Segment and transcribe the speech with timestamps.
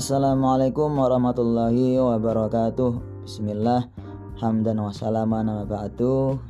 [0.00, 3.20] Assalamualaikum warahmatullahi wabarakatuh.
[3.28, 3.84] Bismillah
[4.40, 6.40] Hamdan wa salaman nama ba'du.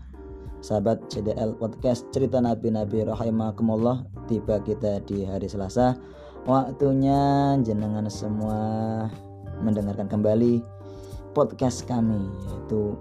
[0.63, 5.99] Sahabat CDL Podcast Cerita Nabi-Nabi Rahimakumullah Tiba kita di hari Selasa.
[6.47, 8.61] Waktunya jenengan semua
[9.67, 10.63] Mendengarkan kembali
[11.35, 12.95] Podcast kami Yaitu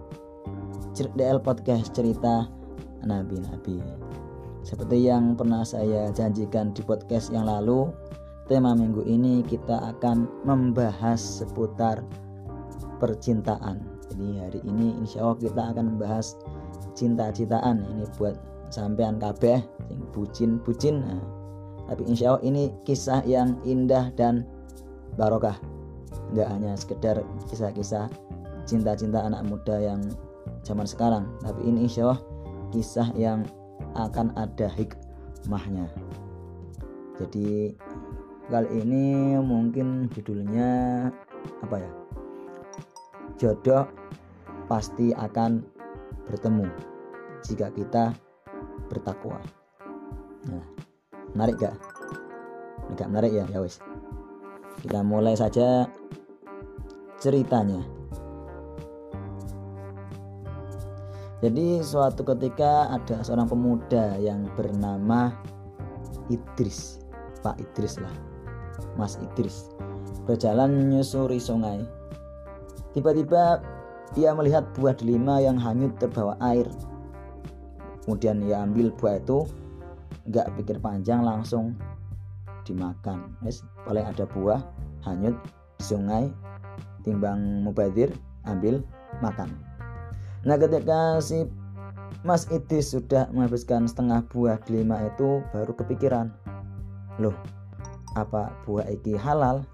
[0.97, 2.49] CDL Podcast Cerita
[3.05, 3.85] Nabi-Nabi.
[4.65, 7.93] Seperti yang pernah saya janjikan di podcast yang lalu
[8.49, 12.01] tema minggu ini kita akan membahas seputar
[12.97, 13.85] percintaan.
[14.09, 16.33] Jadi hari ini insya Allah kita akan membahas
[16.97, 18.35] cinta-cintaan ini buat
[18.73, 21.05] sampean kabeh sing bucin-bucin.
[21.05, 21.21] Nah,
[21.93, 24.49] tapi insya Allah ini kisah yang indah dan
[25.13, 25.55] barokah.
[26.33, 27.21] Enggak hanya sekedar
[27.53, 28.09] kisah-kisah
[28.65, 30.01] cinta-cinta anak muda yang
[30.65, 32.21] zaman sekarang, tapi ini insya Allah
[32.73, 33.45] kisah yang
[33.93, 35.85] akan ada hikmahnya.
[37.17, 37.75] Jadi
[38.49, 41.05] kali ini mungkin judulnya
[41.61, 41.91] apa ya?
[43.39, 43.85] Jodoh
[44.65, 45.61] pasti akan
[46.25, 46.65] bertemu
[47.45, 48.11] jika kita
[48.89, 49.37] bertakwa.
[50.49, 50.65] Nah
[51.37, 51.77] menarik gak?
[52.89, 53.77] Enggak menarik ya ya wis.
[54.81, 55.85] Kita mulai saja
[57.21, 57.85] ceritanya.
[61.39, 65.31] Jadi suatu ketika ada seorang pemuda yang bernama
[66.27, 66.99] Idris
[67.39, 68.28] Pak Idris lah
[68.99, 69.71] Mas Idris
[70.27, 71.87] berjalan menyusuri sungai.
[72.91, 73.63] Tiba-tiba
[74.19, 76.67] ia melihat buah delima yang hanyut terbawa air.
[78.03, 79.47] Kemudian ia ambil buah itu,
[80.27, 81.77] nggak pikir panjang langsung
[82.67, 83.33] dimakan.
[83.41, 84.61] Yes, paling ada buah
[85.07, 85.37] hanyut
[85.81, 86.29] sungai,
[87.01, 88.11] timbang mubadir
[88.45, 88.81] ambil
[89.23, 89.53] makan.
[90.45, 91.49] Nah ketika si
[92.25, 96.33] Mas Idris sudah menghabiskan setengah buah delima itu baru kepikiran,
[97.21, 97.37] loh
[98.15, 99.65] apa buah iki halal?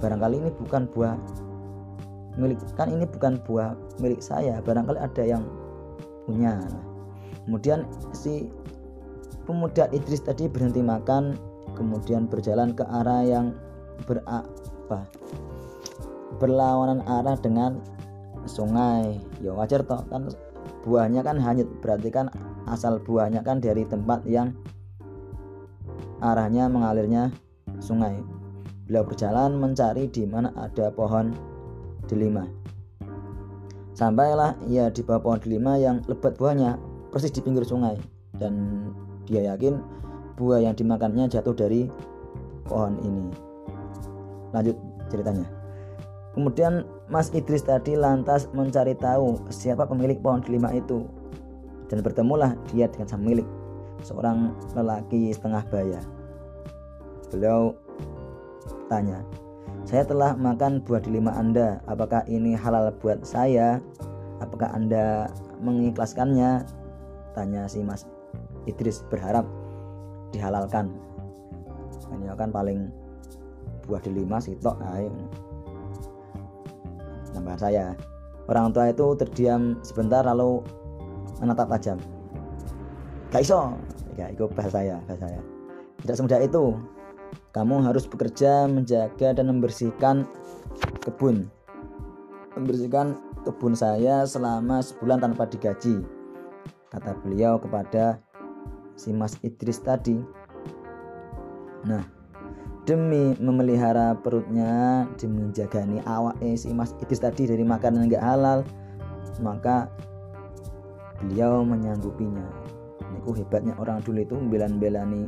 [0.00, 1.14] Barangkali ini bukan buah
[2.40, 4.58] milik kan ini bukan buah milik saya.
[4.64, 5.44] Barangkali ada yang
[6.24, 6.56] punya.
[7.44, 8.48] Kemudian si
[9.44, 11.34] pemuda Idris tadi berhenti makan
[11.74, 13.46] kemudian berjalan ke arah yang
[14.08, 14.98] berapa
[16.40, 17.82] berlawanan arah dengan
[18.48, 19.20] sungai.
[19.44, 20.32] Ya wajar toh kan
[20.86, 21.68] buahnya kan hanyut.
[21.84, 22.32] Berarti kan
[22.70, 24.54] asal buahnya kan dari tempat yang
[26.20, 27.32] arahnya mengalirnya
[27.80, 28.16] sungai.
[28.86, 31.32] Beliau berjalan mencari di mana ada pohon
[32.06, 32.46] delima.
[33.94, 36.80] Sampailah ia di bawah pohon delima yang lebat buahnya
[37.12, 38.00] persis di pinggir sungai
[38.40, 38.86] dan
[39.28, 39.76] dia yakin
[40.40, 41.90] buah yang dimakannya jatuh dari
[42.64, 43.28] pohon ini.
[44.56, 44.76] Lanjut
[45.12, 45.46] ceritanya.
[46.32, 51.04] Kemudian Mas Idris tadi lantas mencari tahu siapa pemilik pohon delima itu
[51.90, 53.46] dan bertemulah dia dengan sang milik
[54.04, 56.00] seorang lelaki setengah baya.
[57.30, 57.74] Beliau
[58.90, 59.22] tanya,
[59.86, 63.78] saya telah makan buah delima Anda, apakah ini halal buat saya?
[64.42, 65.30] Apakah Anda
[65.62, 66.64] mengikhlaskannya?
[67.36, 68.08] Tanya si Mas
[68.66, 69.46] Idris berharap
[70.34, 70.90] dihalalkan.
[72.10, 72.90] Ini kan paling
[73.86, 75.14] buah delima sitok ayo.
[77.38, 77.94] Nambah saya.
[78.50, 80.58] Orang tua itu terdiam sebentar lalu
[81.38, 81.98] menatap tajam
[83.30, 83.74] gak iso.
[84.18, 85.40] Ya itu bahasa saya bahasa saya.
[86.02, 86.76] Tidak semudah itu.
[87.54, 90.26] Kamu harus bekerja menjaga dan membersihkan
[91.02, 91.46] kebun.
[92.58, 93.14] Membersihkan
[93.46, 96.02] kebun saya selama sebulan tanpa digaji
[96.90, 98.18] kata beliau kepada
[98.98, 100.18] si Mas Idris tadi.
[101.86, 102.02] Nah
[102.84, 108.66] demi memelihara perutnya demi menjagani awak eh, si Mas Idris tadi dari makanan enggak halal
[109.40, 109.86] maka
[111.22, 112.59] beliau menyanggupinya
[113.12, 115.26] niku hebatnya orang dulu itu belan-belani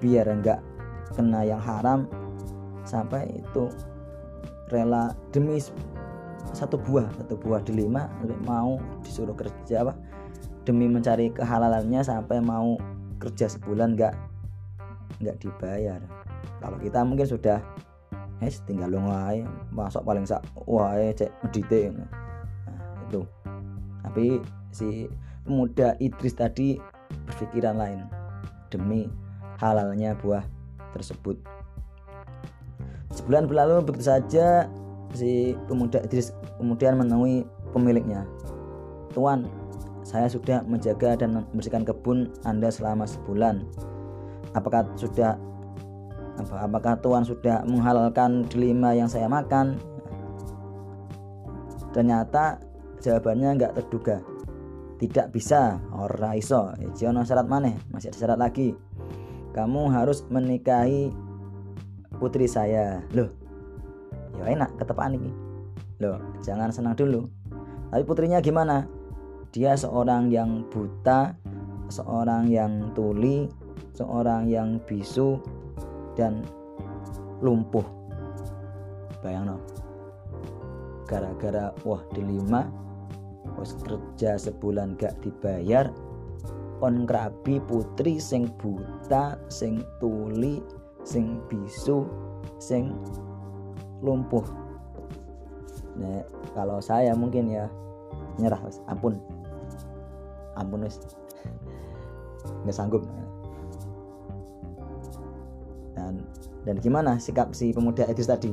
[0.00, 0.60] biar enggak
[1.14, 2.08] kena yang haram.
[2.88, 3.68] Sampai itu
[4.72, 5.60] rela demi
[6.56, 8.08] satu buah satu buah delima
[8.48, 9.92] mau disuruh kerja apa
[10.64, 12.76] demi mencari kehalalannya sampai mau
[13.20, 14.14] kerja sebulan enggak
[15.20, 16.00] enggak dibayar.
[16.58, 17.60] Kalau kita mungkin sudah
[18.38, 19.42] eh tinggal lu wae
[19.74, 22.08] masuk paling sak wae cek medite nah,
[23.08, 23.22] itu.
[24.04, 24.26] Tapi
[24.78, 25.10] si
[25.42, 26.78] pemuda Idris tadi
[27.26, 28.06] berpikiran lain
[28.70, 29.10] demi
[29.58, 30.46] halalnya buah
[30.94, 31.34] tersebut.
[33.10, 34.70] Sebulan berlalu begitu saja
[35.16, 36.30] si pemuda Idris
[36.62, 37.42] kemudian menemui
[37.74, 38.22] pemiliknya.
[39.10, 39.50] Tuan,
[40.06, 43.66] saya sudah menjaga dan membersihkan kebun Anda selama sebulan.
[44.54, 45.34] Apakah sudah
[46.38, 49.74] apa, apakah Tuan sudah menghalalkan delima yang saya makan?
[51.90, 52.62] Ternyata
[53.02, 54.22] jawabannya nggak terduga
[54.98, 55.78] tidak bisa.
[55.94, 56.74] Ora iso.
[56.98, 58.74] Jono syarat maneh masih ada syarat lagi.
[59.54, 61.14] Kamu harus menikahi
[62.18, 63.02] putri saya.
[63.14, 63.30] Loh
[64.38, 65.30] ya enak ketepaan ini.
[66.02, 67.26] Loh jangan senang dulu.
[67.88, 68.84] Tapi putrinya gimana?
[69.54, 71.32] Dia seorang yang buta
[71.88, 73.48] seorang yang tuli
[73.96, 75.40] seorang yang bisu
[76.14, 76.44] dan
[77.40, 77.84] lumpuh.
[79.24, 79.58] Bayang no
[81.08, 82.68] gara-gara wah dilima
[83.56, 83.72] wis
[84.18, 85.94] kerja sebulan gak dibayar
[86.82, 90.58] on krabi putri sing buta sing tuli
[91.06, 92.02] sing bisu
[92.58, 92.98] sing
[94.02, 94.42] lumpuh.
[96.02, 97.70] Nah kalau saya mungkin ya
[98.42, 98.82] nyerah mas.
[98.90, 99.22] Ampun.
[100.58, 100.98] Ampun wis
[102.66, 103.06] nggak sanggup.
[105.94, 106.26] Dan
[106.66, 108.50] dan gimana sikap si pemuda itu tadi?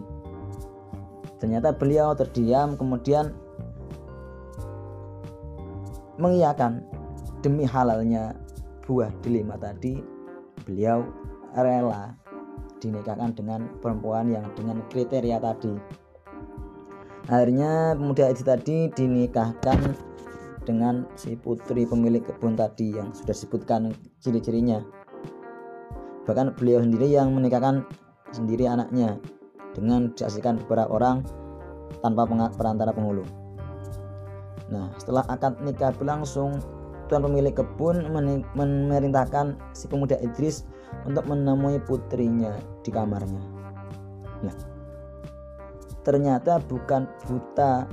[1.42, 3.34] Ternyata beliau terdiam kemudian
[6.18, 6.84] mengiyakan
[7.44, 8.34] demi halalnya
[8.86, 10.00] buah delima tadi
[10.66, 11.06] beliau
[11.56, 12.16] rela
[12.80, 15.74] dinikahkan dengan perempuan yang dengan kriteria tadi
[17.26, 19.80] akhirnya pemuda itu tadi dinikahkan
[20.66, 24.82] dengan si putri pemilik kebun tadi yang sudah disebutkan ciri-cirinya.
[26.26, 27.86] Bahkan beliau sendiri yang menikahkan
[28.34, 29.22] sendiri anaknya
[29.78, 31.22] dengan disaksikan beberapa orang
[32.02, 32.26] tanpa
[32.58, 33.45] perantara penghulu.
[34.70, 36.58] Nah, setelah akad nikah berlangsung,
[37.06, 38.10] tuan pemilik kebun
[38.58, 40.66] memerintahkan si pemuda Idris
[41.06, 43.44] untuk menemui putrinya di kamarnya.
[44.42, 44.56] Nah,
[46.02, 47.86] ternyata bukan buta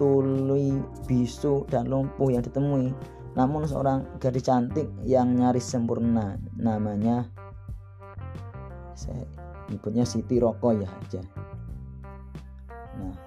[0.00, 2.92] tuli, bisu, dan lumpuh yang ditemui,
[3.36, 6.40] namun seorang gadis cantik yang nyaris sempurna.
[6.56, 7.28] Namanya
[8.96, 9.28] saya
[9.68, 11.20] nyebutnya Siti Roko ya aja.
[12.96, 13.25] Nah,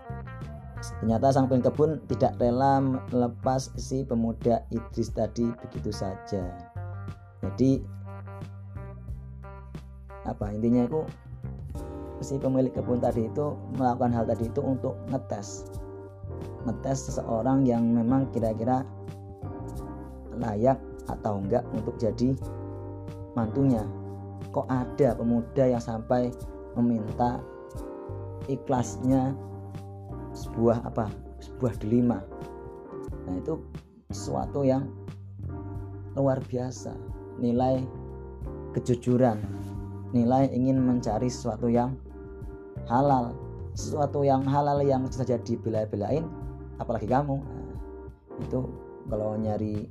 [0.80, 2.80] ternyata sang pemilik kebun tidak rela
[3.12, 6.56] melepas si pemuda Idris tadi begitu saja.
[7.44, 7.84] Jadi
[10.28, 11.02] apa intinya itu?
[12.20, 15.72] Si pemilik kebun tadi itu melakukan hal tadi itu untuk ngetes.
[16.68, 18.84] Ngetes seseorang yang memang kira-kira
[20.40, 22.36] layak atau enggak untuk jadi
[23.36, 23.84] mantunya.
[24.52, 26.32] Kok ada pemuda yang sampai
[26.76, 27.40] meminta
[28.52, 29.36] ikhlasnya
[30.50, 31.06] sebuah apa?
[31.40, 32.20] Sebuah delima.
[33.30, 33.62] Nah itu
[34.10, 34.90] sesuatu yang
[36.18, 36.98] luar biasa.
[37.38, 37.86] Nilai
[38.74, 39.38] kejujuran.
[40.10, 41.94] Nilai ingin mencari sesuatu yang
[42.90, 43.38] halal.
[43.78, 46.26] Sesuatu yang halal yang bisa jadi bela-belain
[46.82, 47.38] apalagi kamu.
[47.38, 48.60] Nah, itu
[49.08, 49.86] kalau nyari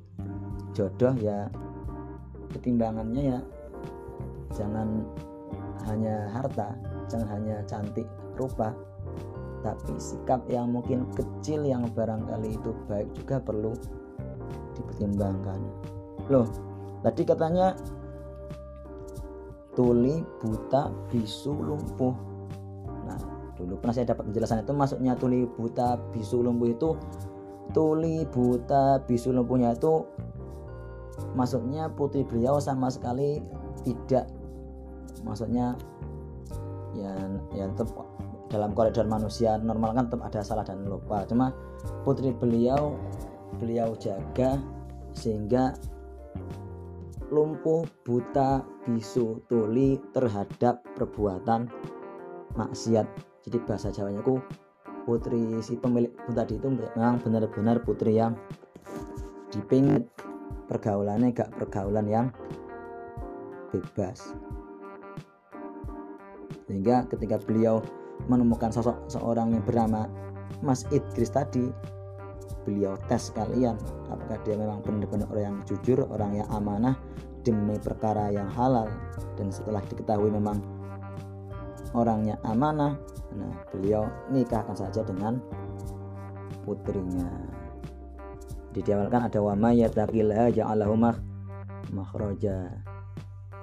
[0.74, 1.50] jodoh ya
[2.54, 3.40] ketimbangannya ya
[4.56, 5.04] jangan
[5.90, 6.72] hanya harta
[7.10, 8.08] jangan hanya cantik
[8.38, 8.72] rupa
[9.62, 13.74] tapi sikap yang mungkin kecil yang barangkali itu baik juga perlu
[14.78, 15.60] dipertimbangkan.
[16.30, 16.46] Loh
[17.02, 17.74] tadi katanya
[19.74, 22.14] tuli buta bisu lumpuh.
[23.58, 26.94] Dulu pernah saya dapat penjelasan itu maksudnya tuli buta bisu lumpuh itu
[27.74, 30.06] tuli buta bisu lumpuhnya itu
[31.34, 33.42] maksudnya putri beliau sama sekali
[33.82, 34.30] tidak.
[35.26, 35.74] Maksudnya
[36.94, 37.14] ya
[37.50, 37.90] ya tetap
[38.48, 41.24] dalam koridor manusia normal kan tetap ada salah dan lupa.
[41.28, 41.52] Cuma
[42.02, 42.96] putri beliau
[43.60, 44.60] beliau jaga
[45.16, 45.72] sehingga
[47.28, 51.68] lumpuh buta bisu tuli terhadap perbuatan
[52.56, 53.06] maksiat.
[53.44, 54.40] Jadi bahasa Jawanya ku
[55.04, 58.36] putri si pemilik pun tadi itu memang benar-benar putri yang
[59.48, 60.04] diping
[60.68, 62.26] pergaulannya gak pergaulan yang
[63.72, 64.36] bebas.
[66.68, 67.80] Sehingga ketika beliau
[68.26, 70.10] menemukan sosok seorang yang bernama
[70.64, 71.70] Mas Idris tadi.
[72.66, 73.78] Beliau tes kalian.
[74.10, 76.98] Apakah dia memang benar-benar orang yang jujur orang yang amanah
[77.46, 78.90] demi perkara yang halal?
[79.38, 80.58] Dan setelah diketahui memang
[81.96, 85.40] orangnya amanah nah beliau nikahkan saja dengan
[86.64, 87.28] putrinya.
[88.72, 90.96] Di diawalkan ada wama yattaqillah ja'alahu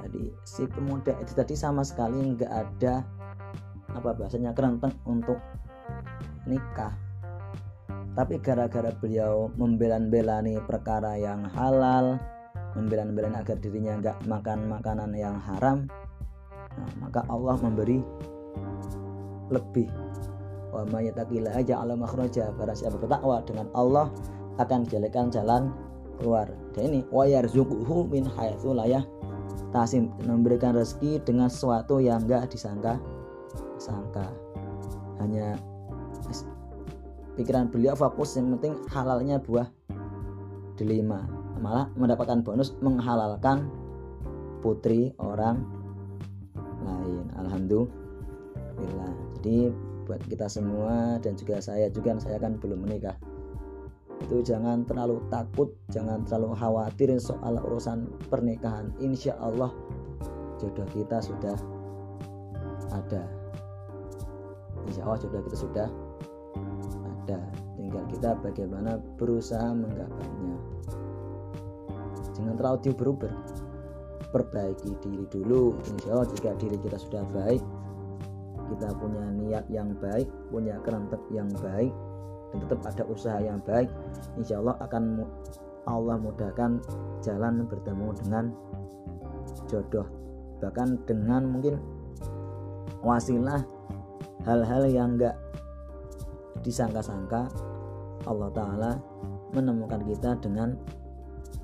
[0.05, 3.01] jadi si pemuda itu tadi sama sekali nggak ada
[3.95, 4.51] apa bahasanya?
[4.51, 5.39] Kerenteng untuk
[6.45, 6.93] nikah.
[8.15, 12.15] Tapi gara-gara beliau membela-bela nih perkara yang halal
[12.75, 15.87] membela-bela agar dirinya nggak makan makanan yang haram
[16.75, 18.03] nah, maka Allah memberi
[19.51, 19.87] lebih.
[20.71, 22.51] Wa mayyatakila aja Allah makhraja.
[22.55, 24.07] Barang siapa bertakwa dengan Allah
[24.59, 25.71] akan dijadikan jalan
[26.19, 26.47] keluar.
[26.75, 28.87] Dan ini wa yarzuquhu min haitsu la
[29.75, 32.95] tasim memberikan rezeki dengan sesuatu yang enggak disangka
[33.85, 34.33] sangka
[35.21, 35.53] hanya
[37.37, 39.69] pikiran beliau fokus yang penting halalnya buah
[40.73, 41.29] delima
[41.61, 43.69] malah mendapatkan bonus menghalalkan
[44.65, 45.61] putri orang
[46.81, 47.25] lain.
[47.37, 49.13] Alhamdulillah.
[49.39, 49.69] Jadi
[50.05, 53.13] buat kita semua dan juga saya juga saya kan belum menikah.
[54.25, 58.89] Itu jangan terlalu takut jangan terlalu khawatir soal urusan pernikahan.
[58.97, 59.69] Insya Allah
[60.57, 61.57] jodoh kita sudah
[62.89, 63.44] ada
[64.89, 65.87] insya Allah jodoh kita sudah
[67.25, 67.39] ada.
[67.75, 70.57] Tinggal kita bagaimana berusaha menggapainya
[72.35, 73.31] jangan terlalu diuber-uber
[74.35, 75.79] perbaiki diri dulu.
[75.95, 77.63] Insya Allah jika diri kita sudah baik
[78.65, 81.93] kita punya niat yang baik punya kerentek yang baik
[82.49, 83.85] dan tetap ada usaha yang baik
[84.41, 85.21] insya Allah akan
[85.85, 86.81] Allah mudahkan
[87.21, 88.45] jalan bertemu dengan
[89.69, 90.07] jodoh.
[90.61, 91.77] Bahkan dengan mungkin
[93.05, 93.61] wasilah
[94.45, 95.35] hal-hal yang enggak
[96.61, 97.49] disangka-sangka
[98.29, 98.91] Allah Ta'ala
[99.53, 100.77] menemukan kita dengan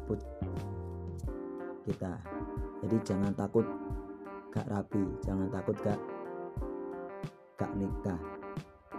[0.10, 0.18] put
[1.86, 2.18] kita.
[2.82, 3.66] Jadi jangan takut
[4.52, 6.00] gak rapi jangan takut gak
[7.62, 8.20] gak nikah.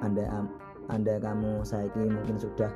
[0.02, 0.46] Anda
[0.90, 2.70] anda kamu saya mungkin sudah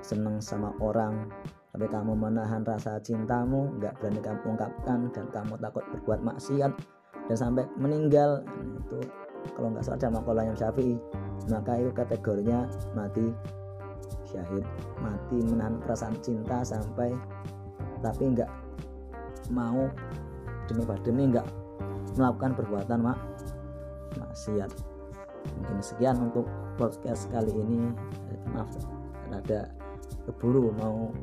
[0.00, 1.28] senang sama orang
[1.76, 6.72] tapi kamu menahan rasa cintamu nggak berani kamu ungkapkan dan kamu takut berbuat maksiat
[7.28, 8.98] dan sampai meninggal nah, itu
[9.54, 10.96] kalau nggak salah sama yang syafi'i.
[11.46, 13.30] Maka itu kategorinya mati
[14.26, 14.64] syahid.
[14.98, 17.14] Mati menahan perasaan cinta sampai
[18.02, 18.50] tapi nggak
[19.54, 19.86] mau
[20.66, 21.46] demi demi nggak
[22.18, 23.18] melakukan perbuatan mak.
[24.18, 24.72] Maksiat.
[25.46, 27.92] Mungkin sekian untuk podcast kali ini.
[28.50, 28.70] Maaf
[29.30, 29.70] ada
[30.26, 31.14] keburu mau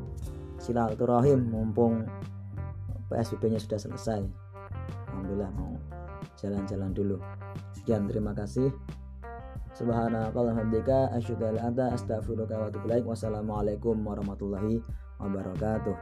[0.62, 1.52] silaturahim.
[1.52, 2.08] Mumpung
[3.12, 4.22] PSBB nya sudah selesai.
[5.12, 5.76] Alhamdulillah mau
[6.40, 7.18] jalan-jalan dulu
[7.84, 8.72] sekian terima kasih
[9.74, 10.70] Subhanakallahumma.
[13.10, 14.86] Wassalamualaikum warahmatullahi
[15.18, 15.98] wabarakatuh.